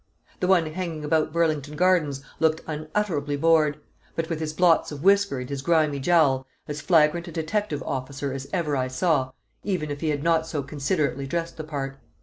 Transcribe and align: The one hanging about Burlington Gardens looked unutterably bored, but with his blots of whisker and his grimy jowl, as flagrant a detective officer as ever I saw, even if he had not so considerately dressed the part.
The 0.39 0.47
one 0.47 0.65
hanging 0.65 1.05
about 1.05 1.31
Burlington 1.31 1.75
Gardens 1.75 2.23
looked 2.39 2.61
unutterably 2.65 3.35
bored, 3.37 3.77
but 4.15 4.29
with 4.31 4.39
his 4.39 4.51
blots 4.51 4.91
of 4.91 5.03
whisker 5.03 5.39
and 5.39 5.47
his 5.47 5.61
grimy 5.61 5.99
jowl, 5.99 6.47
as 6.67 6.81
flagrant 6.81 7.27
a 7.27 7.31
detective 7.31 7.83
officer 7.83 8.33
as 8.33 8.47
ever 8.51 8.75
I 8.75 8.87
saw, 8.87 9.29
even 9.63 9.91
if 9.91 10.01
he 10.01 10.09
had 10.09 10.23
not 10.23 10.47
so 10.47 10.63
considerately 10.63 11.27
dressed 11.27 11.57
the 11.57 11.63
part. 11.63 11.99